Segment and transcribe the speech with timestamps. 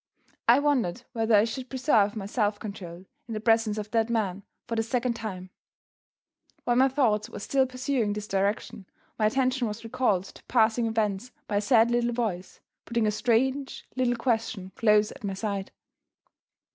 [0.47, 4.41] I wondered whether I should preserve my self control, in the presence of that man,
[4.67, 5.51] for the second time.
[6.63, 8.87] While my thoughts were still pursuing this direction,
[9.19, 13.85] my attention was recalled to passing events by a sad little voice, putting a strange
[13.95, 15.71] little question, close at my side.